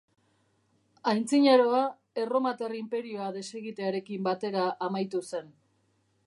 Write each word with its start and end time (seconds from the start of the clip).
Antzinaroa 1.11 1.81
Erromatar 2.21 2.73
Inperioa 2.79 3.29
desegitearekin 3.37 4.25
batera 4.31 4.65
amaitu 4.89 5.23
zen. 5.31 5.55